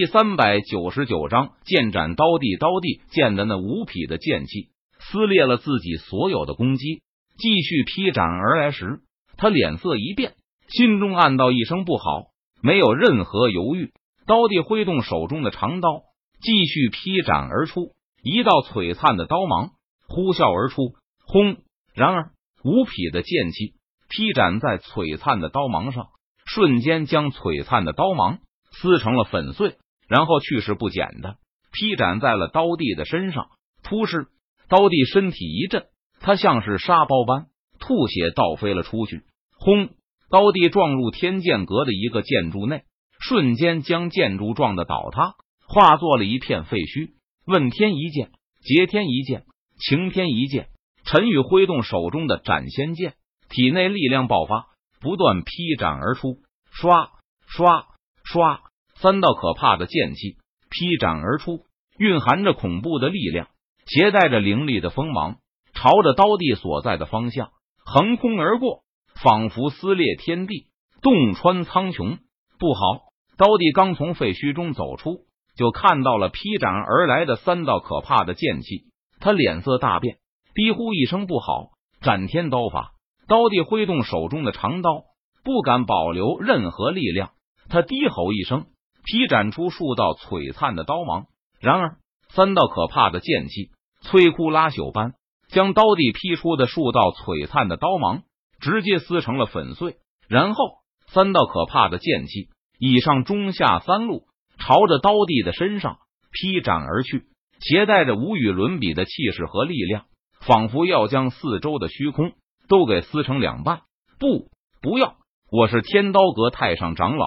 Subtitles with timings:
[0.00, 2.56] 第三百九十九章剑斩刀帝。
[2.56, 7.02] 刀帝见的那无匹的剑气撕裂了自己所有的攻击，
[7.36, 9.00] 继续劈斩而来时，
[9.36, 10.36] 他脸色一变，
[10.68, 12.28] 心中暗道一声不好，
[12.62, 13.92] 没有任何犹豫，
[14.24, 16.04] 刀帝挥动手中的长刀，
[16.40, 17.90] 继续劈斩而出。
[18.22, 19.72] 一道璀璨的刀芒
[20.08, 20.94] 呼啸而出，
[21.26, 21.58] 轰！
[21.92, 22.30] 然而
[22.64, 23.74] 无匹的剑气
[24.08, 26.06] 劈斩在璀璨的刀芒上，
[26.46, 28.38] 瞬间将璀璨的刀芒。
[28.72, 29.74] 撕成了粉碎，
[30.10, 31.36] 然后去势不减的
[31.72, 33.48] 劈斩在了刀帝的身上。
[33.84, 34.26] 突施，
[34.68, 35.86] 刀帝身体一震，
[36.18, 37.46] 他像是沙包般
[37.78, 39.22] 吐血倒飞了出去。
[39.56, 39.90] 轰！
[40.28, 42.82] 刀帝撞入天剑阁的一个建筑内，
[43.20, 45.34] 瞬间将建筑撞得倒塌，
[45.66, 47.12] 化作了一片废墟。
[47.46, 49.44] 问天一剑，劫天一剑，
[49.78, 50.68] 擎天一剑。
[51.04, 53.14] 陈宇挥动手中的斩仙剑，
[53.48, 54.66] 体内力量爆发，
[55.00, 56.38] 不断劈斩而出。
[56.72, 57.10] 刷
[57.46, 57.86] 刷
[58.24, 58.60] 刷！
[59.02, 60.36] 三道可怕的剑气
[60.68, 61.60] 劈斩而出，
[61.96, 63.48] 蕴含着恐怖的力量，
[63.86, 65.38] 携带着凌厉的锋芒，
[65.72, 67.50] 朝着刀帝所在的方向
[67.84, 68.82] 横空而过，
[69.22, 70.66] 仿佛撕裂天地，
[71.00, 72.18] 洞穿苍穹。
[72.58, 73.10] 不好！
[73.38, 75.20] 刀帝刚从废墟中走出，
[75.56, 78.84] 就看到了劈斩而来的三道可怕的剑气，
[79.18, 80.18] 他脸色大变，
[80.54, 81.70] 低呼一声：“不好！”
[82.02, 82.92] 斩天刀法！
[83.26, 85.04] 刀帝挥动手中的长刀，
[85.42, 87.30] 不敢保留任何力量，
[87.70, 88.66] 他低吼一声。
[89.10, 91.26] 劈斩出数道璀璨的刀芒，
[91.60, 91.96] 然而
[92.28, 93.70] 三道可怕的剑气
[94.04, 95.14] 摧枯拉朽般
[95.48, 98.22] 将刀帝劈出的数道璀璨的刀芒
[98.60, 99.96] 直接撕成了粉碎。
[100.28, 100.64] 然后
[101.08, 104.26] 三道可怕的剑气以上中下三路
[104.60, 105.98] 朝着刀帝的身上
[106.30, 107.24] 劈斩而去，
[107.58, 110.04] 携带着无与伦比的气势和力量，
[110.40, 112.34] 仿佛要将四周的虚空
[112.68, 113.80] 都给撕成两半。
[114.20, 115.16] 不，不要！
[115.50, 117.26] 我是天刀阁太上长老。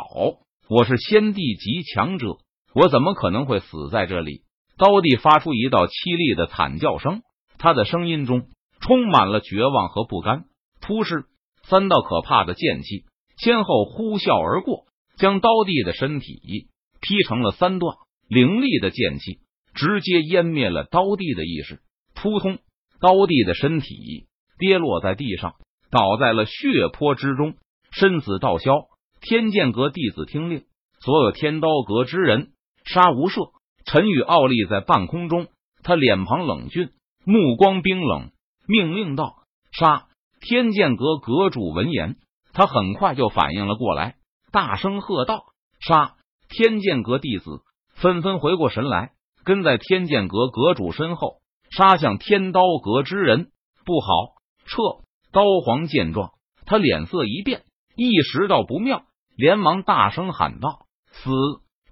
[0.69, 2.38] 我是先帝级强者，
[2.73, 4.44] 我怎么可能会死在这里？
[4.78, 7.22] 刀帝发出一道凄厉的惨叫声，
[7.58, 8.47] 他的声音中
[8.80, 10.45] 充满了绝望和不甘。
[10.79, 11.25] 突施，
[11.63, 13.03] 三道可怕的剑气
[13.35, 14.85] 先后呼啸而过，
[15.18, 16.69] 将刀帝的身体
[17.01, 17.97] 劈成了三段。
[18.30, 19.40] 凌厉的剑气
[19.75, 21.81] 直接湮灭了刀帝的意识。
[22.16, 22.57] 扑通，
[23.01, 25.56] 刀帝的身体跌落在地上，
[25.91, 27.56] 倒在了血泊之中，
[27.91, 28.85] 身死道消。
[29.23, 30.66] 天剑阁弟子听令，
[31.00, 32.51] 所有天刀阁之人
[32.84, 33.53] 杀无赦。
[33.85, 35.47] 陈宇傲立在半空中，
[35.81, 36.89] 他脸庞冷峻，
[37.23, 38.31] 目光冰冷，
[38.67, 39.35] 命令道
[39.72, 40.07] ：“杀！”
[40.45, 42.17] 天剑阁阁主闻言，
[42.51, 44.16] 他很快就反应了过来，
[44.51, 45.45] 大声喝道
[45.79, 46.16] ：“杀！”
[46.51, 47.62] 天剑阁弟子
[47.95, 49.13] 纷纷回过神来，
[49.45, 51.38] 跟在天剑阁阁主身后
[51.72, 53.51] 杀向天刀阁之人。
[53.85, 54.07] 不好，
[54.66, 54.75] 撤！
[55.31, 56.31] 刀皇见状，
[56.66, 57.63] 他脸色一变，
[57.95, 59.06] 意识到不妙。
[59.35, 61.29] 连忙大声喊道：“死！”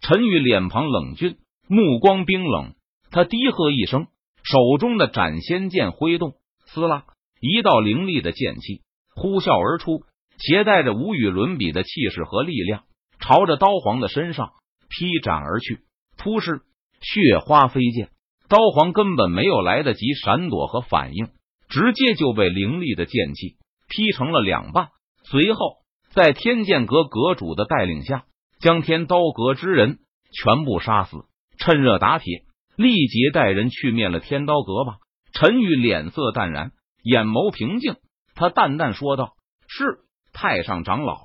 [0.01, 1.37] 陈宇脸庞冷峻，
[1.67, 2.73] 目光冰冷。
[3.11, 4.07] 他低喝一声，
[4.43, 6.33] 手中的斩仙剑挥动，
[6.65, 7.05] 撕拉，
[7.39, 8.81] 一道凌厉的剑气
[9.15, 10.03] 呼啸而出，
[10.37, 12.83] 携带着无与伦比的气势和力量，
[13.19, 14.53] 朝着刀皇的身上
[14.89, 15.81] 劈斩而去。
[16.17, 16.61] 突施，
[17.01, 18.09] 血花飞溅，
[18.49, 21.27] 刀皇根本没有来得及闪躲和反应，
[21.69, 24.89] 直接就被凌厉的剑气劈成了两半。
[25.25, 25.80] 随后。
[26.13, 28.25] 在天剑阁阁主的带领下，
[28.59, 29.99] 将天刀阁之人
[30.31, 31.25] 全部杀死。
[31.57, 32.43] 趁热打铁，
[32.75, 34.97] 立即带人去灭了天刀阁吧。
[35.33, 36.71] 陈宇脸色淡然，
[37.03, 37.95] 眼眸平静，
[38.35, 39.33] 他淡淡说道
[39.69, 39.99] ：“是
[40.33, 41.17] 太上长老。”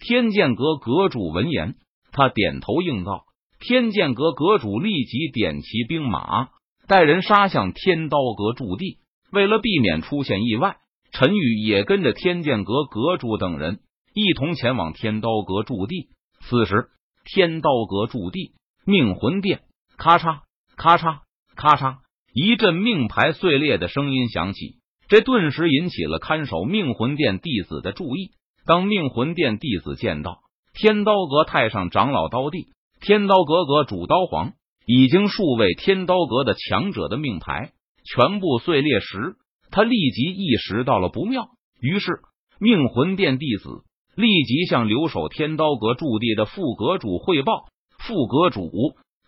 [0.00, 1.76] 天剑阁阁主闻言，
[2.12, 3.24] 他点头应道。
[3.60, 6.48] 天剑阁阁主立即点齐兵马，
[6.86, 8.98] 带人杀向天刀阁驻地。
[9.32, 10.76] 为了避免出现意外，
[11.12, 13.80] 陈宇也跟着天剑阁阁主等人。
[14.14, 16.08] 一同前往天刀阁驻地。
[16.40, 16.88] 此时，
[17.24, 18.52] 天刀阁驻地
[18.86, 19.62] 命魂殿，
[19.96, 20.42] 咔嚓
[20.76, 21.18] 咔嚓
[21.56, 21.96] 咔嚓，
[22.32, 24.76] 一阵命牌碎裂的声音响起，
[25.08, 28.30] 这顿时引起了看守命魂殿弟子的注意。
[28.66, 30.38] 当命魂殿弟子见到
[30.72, 32.68] 天刀阁太上长老刀帝、
[33.00, 34.52] 天刀阁阁主刀皇
[34.86, 37.72] 已经数位天刀阁的强者的命牌
[38.04, 39.36] 全部碎裂时，
[39.70, 41.48] 他立即意识到了不妙，
[41.80, 42.20] 于是
[42.60, 43.82] 命魂殿弟子。
[44.16, 47.66] 立即向留守天刀阁驻地的副阁主汇报。
[47.98, 48.70] 副阁主，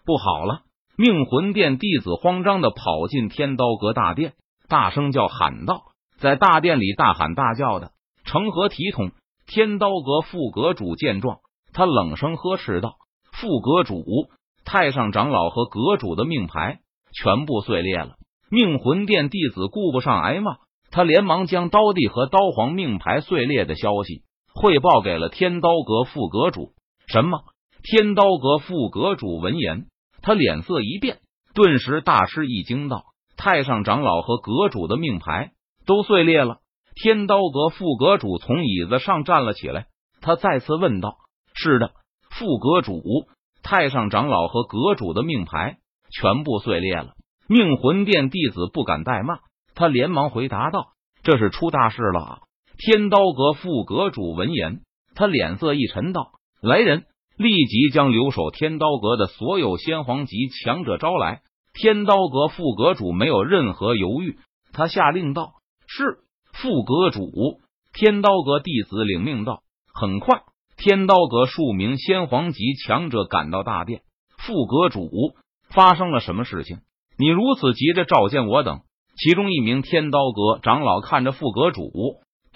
[0.04, 0.60] 不好了！
[0.98, 4.34] 命魂殿弟子慌张的跑进天刀阁大殿，
[4.68, 5.82] 大声叫喊道
[6.20, 7.92] ：“在大殿里大喊大叫的，
[8.24, 9.12] 成何体统？”
[9.46, 11.38] 天刀阁副阁主见状，
[11.72, 12.96] 他冷声呵斥道
[13.32, 14.04] ：“副阁主，
[14.64, 16.80] 太上长老和阁主的命牌
[17.14, 18.16] 全部碎裂了。”
[18.50, 20.56] 命魂殿弟子顾不上挨骂，
[20.90, 24.22] 他连忙将刀帝和刀皇命牌碎裂的消息。
[24.58, 26.72] 汇报给了天刀阁副阁主。
[27.06, 27.44] 什么？
[27.82, 29.86] 天刀阁副阁主闻言，
[30.22, 31.18] 他脸色一变，
[31.54, 33.04] 顿时大吃一惊，道
[33.36, 35.52] ：“太上长老和阁主的命牌
[35.84, 36.56] 都碎裂了。”
[37.00, 39.88] 天刀阁副阁主从椅子上站了起来，
[40.22, 41.18] 他再次问道
[41.54, 41.92] ：“是的，
[42.30, 43.02] 副阁主，
[43.62, 45.76] 太上长老和阁主的命牌
[46.10, 47.12] 全部碎裂了。”
[47.46, 49.38] 命魂殿弟子不敢怠慢，
[49.74, 50.88] 他连忙回答道
[51.22, 52.38] ：“这是出大事了。”
[52.78, 54.80] 天刀阁副阁主闻言，
[55.14, 57.04] 他脸色一沉，道：“来人，
[57.38, 61.40] 立即将留守天刀阁的所有先皇级强者招来。”
[61.72, 64.38] 天刀阁副阁主没有任何犹豫，
[64.72, 65.52] 他下令道
[65.88, 66.18] ：“是
[66.52, 67.60] 副阁主。”
[67.94, 69.60] 天刀阁弟子领命道
[69.94, 70.42] ：“很快，
[70.76, 74.02] 天刀阁数名先皇级强者赶到大殿。
[74.38, 75.08] 副阁主，
[75.70, 76.80] 发生了什么事情？
[77.18, 78.80] 你如此急着召见我等？”
[79.16, 81.90] 其中一名天刀阁长老看着副阁主。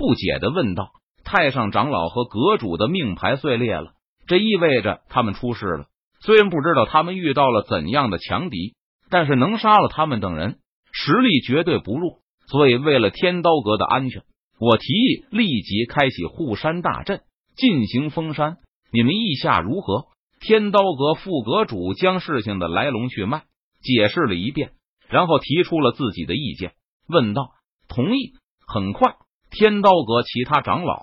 [0.01, 0.93] 不解的问道
[1.25, 3.93] ：“太上长老和阁主的命牌碎裂了，
[4.27, 5.89] 这意味着他们出事了。
[6.23, 8.77] 虽然不知道他们遇到了怎样的强敌，
[9.11, 10.59] 但是能杀了他们等人，
[10.91, 12.21] 实力绝对不弱。
[12.47, 14.23] 所以，为了天刀阁的安全，
[14.59, 17.21] 我提议立即开启护山大阵，
[17.55, 18.57] 进行封山。
[18.91, 20.07] 你们意下如何？”
[20.41, 23.43] 天刀阁副阁主将事情的来龙去脉
[23.83, 24.71] 解释了一遍，
[25.11, 26.73] 然后提出了自己的意见，
[27.07, 27.51] 问道
[27.87, 28.33] ：“同意。”
[28.67, 29.17] 很快。
[29.51, 31.03] 天刀阁其他长老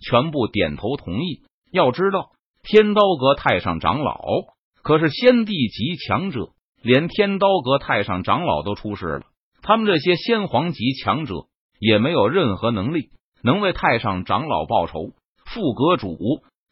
[0.00, 1.42] 全部点头同意。
[1.70, 2.30] 要知道，
[2.62, 4.22] 天刀阁太上长老
[4.82, 6.50] 可是先帝级强者，
[6.82, 9.22] 连天刀阁太上长老都出事了，
[9.62, 11.46] 他们这些先皇级强者
[11.78, 13.10] 也没有任何能力
[13.42, 15.10] 能为太上长老报仇。
[15.44, 16.16] 副阁主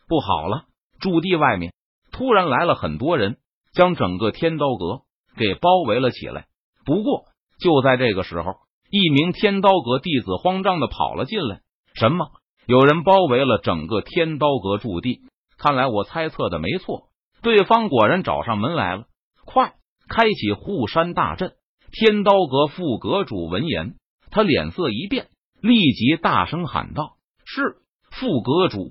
[0.09, 0.65] 不好了，
[1.01, 1.73] 驻地外面
[2.11, 3.37] 突然来了很多人，
[3.73, 5.03] 将整个天刀阁
[5.37, 6.47] 给包围了起来。
[6.85, 7.25] 不过，
[7.61, 8.55] 就在这个时候。
[8.93, 11.63] 一名天刀阁弟子慌张的跑了进来。
[11.95, 12.27] 什么？
[12.67, 15.23] 有人包围了整个天刀阁驻地？
[15.57, 17.05] 看来我猜测的没错，
[17.41, 19.05] 对方果然找上门来了。
[19.47, 19.73] 快，
[20.11, 21.55] 开启护山大阵！
[21.91, 23.95] 天刀阁副阁主闻言，
[24.31, 25.29] 他脸色一变，
[25.63, 27.15] 立即大声喊道
[27.47, 27.79] ：“是
[28.11, 28.91] 副阁主！”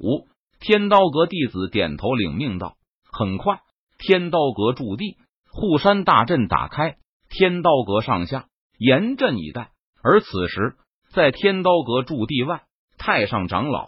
[0.59, 2.73] 天刀阁弟子点头领命道
[3.13, 3.59] ：“很快，
[3.99, 5.17] 天刀阁驻地
[5.51, 6.97] 护山大阵打开，
[7.29, 8.47] 天刀阁上下
[8.79, 9.69] 严阵以待。”
[10.03, 10.75] 而此时，
[11.13, 12.63] 在天刀阁驻地外，
[12.97, 13.87] 太上长老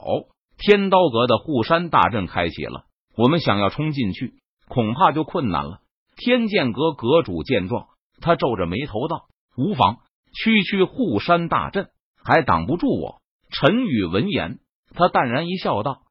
[0.58, 2.86] 天刀阁的护山大阵开启了。
[3.16, 4.36] 我们想要冲进去，
[4.68, 5.80] 恐怕就困难了。
[6.16, 7.88] 天剑阁阁主见状，
[8.22, 9.26] 他皱着眉头道
[9.58, 9.98] ：“无妨，
[10.34, 11.90] 区区护山大阵
[12.24, 14.60] 还挡不住我。”陈宇闻言，
[14.94, 16.03] 他淡然一笑，道：“